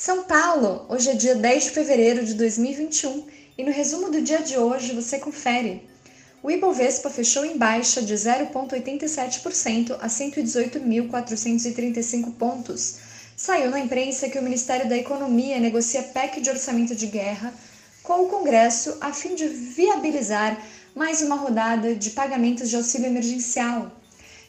[0.00, 3.26] São Paulo, hoje é dia 10 de fevereiro de 2021
[3.58, 5.82] e no resumo do dia de hoje você confere.
[6.40, 12.98] O Ibovespa fechou em baixa de 0,87% a 118.435 pontos.
[13.36, 17.52] Saiu na imprensa que o Ministério da Economia negocia PEC de orçamento de guerra
[18.04, 23.90] com o Congresso a fim de viabilizar mais uma rodada de pagamentos de auxílio emergencial.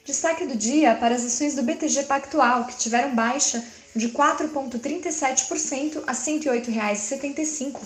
[0.05, 6.11] Destaque do dia para as ações do BTG Pactual, que tiveram baixa de 4,37% a
[6.11, 7.79] R$ 108,75.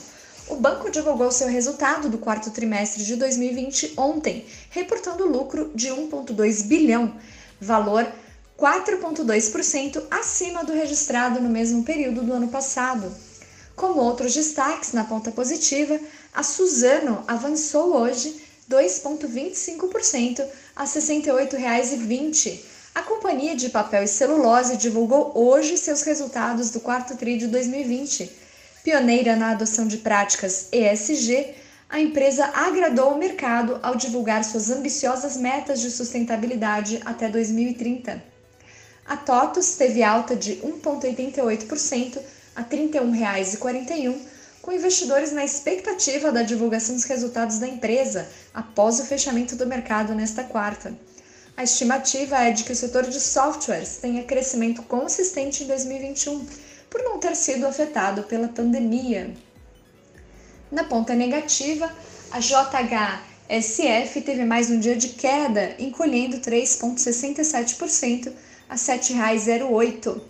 [0.49, 6.66] O banco divulgou seu resultado do quarto trimestre de 2020 ontem, reportando lucro de 1,2
[6.66, 7.16] bilhão,
[7.59, 8.05] valor
[8.59, 13.12] 4,2% acima do registrado no mesmo período do ano passado.
[13.76, 15.99] Como outros destaques na ponta positiva,
[16.34, 20.45] a Suzano avançou hoje 2,25%
[20.76, 27.17] a R$ 68,20 a Companhia de Papel e Celulose divulgou hoje seus resultados do quarto
[27.17, 28.31] TRI de 2020.
[28.84, 31.55] Pioneira na adoção de práticas ESG,
[31.90, 38.23] a empresa agradou o mercado ao divulgar suas ambiciosas metas de sustentabilidade até 2030.
[39.05, 42.20] A TOTUS teve alta de 1,88%
[42.55, 44.18] a R$ 31,41,
[44.62, 50.13] com investidores na expectativa da divulgação dos resultados da empresa após o fechamento do mercado
[50.13, 50.93] nesta quarta.
[51.55, 56.43] A estimativa é de que o setor de softwares tenha crescimento consistente em 2021,
[56.90, 59.35] por não ter sido afetado pela pandemia.
[60.71, 61.93] Na ponta negativa,
[62.31, 68.34] a JHSF teve mais um dia de queda, encolhendo 3,67%
[68.68, 70.22] a R$ 7,08.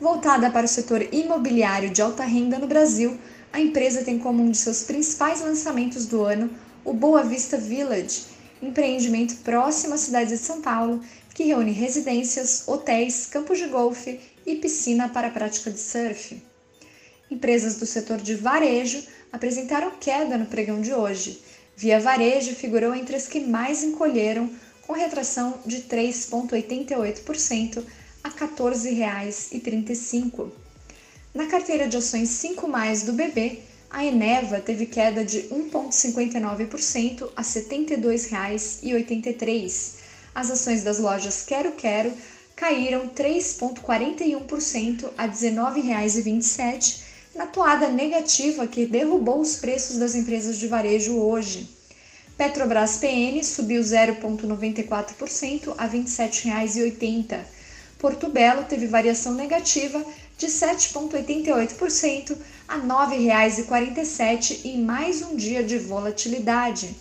[0.00, 3.18] Voltada para o setor imobiliário de alta renda no Brasil,
[3.52, 6.50] a empresa tem como um de seus principais lançamentos do ano
[6.82, 8.22] o Boa Vista Village,
[8.62, 11.02] empreendimento próximo à cidade de São Paulo,
[11.34, 16.42] que reúne residências, hotéis, campos de golfe e piscina para a prática de surf.
[17.30, 19.02] Empresas do setor de varejo
[19.32, 21.40] apresentaram queda no pregão de hoje.
[21.74, 24.50] Via Varejo figurou entre as que mais encolheram,
[24.86, 27.82] com retração de 3,88%
[28.22, 30.50] a R$ 14,35.
[31.34, 33.60] Na carteira de ações 5 mais do BB,
[33.92, 39.92] a Eneva teve queda de 1,59% a R$ 72,83.
[40.34, 42.10] As ações das lojas Quero Quero
[42.56, 47.02] caíram 3,41% a R$ 19,27
[47.34, 51.68] na toada negativa que derrubou os preços das empresas de varejo hoje.
[52.36, 57.40] Petrobras PN subiu 0,94% a R$ 27,80.
[57.98, 60.02] Porto Belo teve variação negativa
[60.42, 62.36] de 7,88%
[62.66, 66.96] a R$ 9,47 em mais um dia de volatilidade.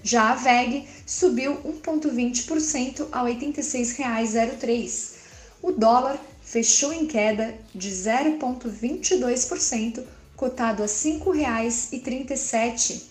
[0.00, 5.14] Já a VEG subiu 1,20% a R$ 86,03.
[5.60, 10.04] O dólar fechou em queda de 0,22%,
[10.36, 13.02] cotado a R$ 5,37.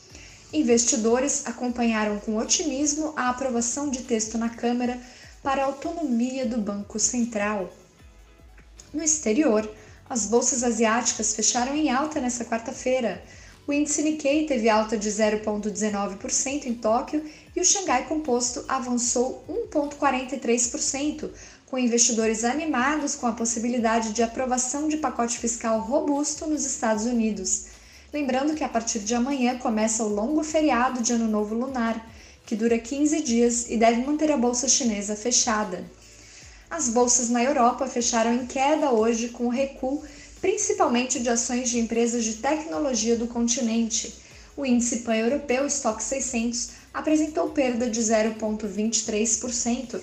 [0.54, 4.98] Investidores acompanharam com otimismo a aprovação de texto na Câmara
[5.42, 7.83] para a autonomia do Banco Central.
[8.94, 9.68] No exterior,
[10.08, 13.24] as bolsas asiáticas fecharam em alta nesta quarta-feira.
[13.66, 19.44] O índice Nikkei teve alta de 0,19% em Tóquio e o Xangai Composto avançou
[19.74, 21.32] 1,43%,
[21.66, 27.66] com investidores animados com a possibilidade de aprovação de pacote fiscal robusto nos Estados Unidos.
[28.14, 32.06] Lembrando que a partir de amanhã começa o longo feriado de Ano Novo Lunar,
[32.46, 35.84] que dura 15 dias e deve manter a bolsa chinesa fechada.
[36.76, 40.02] As bolsas na Europa fecharam em queda hoje com o recuo
[40.42, 44.16] principalmente de ações de empresas de tecnologia do continente.
[44.58, 50.02] O índice pan-europeu Stock 600 apresentou perda de 0,23%.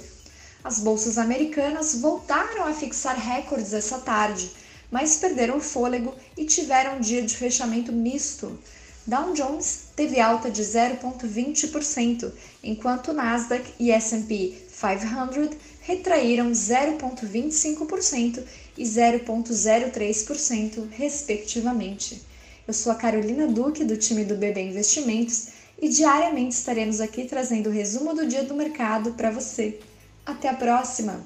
[0.63, 4.49] As bolsas americanas voltaram a fixar recordes essa tarde,
[4.93, 8.57] mas perderam o fôlego e tiveram um dia de fechamento misto.
[9.05, 12.31] Dow Jones teve alta de 0,20%,
[12.63, 18.43] enquanto Nasdaq e S&P 500 retraíram 0,25%
[18.79, 22.23] e 0,03%, respectivamente.
[22.67, 25.49] Eu sou a Carolina Duque, do time do BB Investimentos,
[25.81, 29.81] e diariamente estaremos aqui trazendo o resumo do dia do mercado para você.
[30.25, 31.25] Até a próxima!